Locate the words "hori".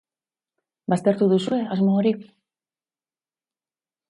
2.01-2.15